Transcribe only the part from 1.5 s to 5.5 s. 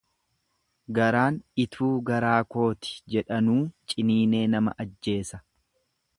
ituu garaa kooti jedhanuu ciniinee nama ajjeesa.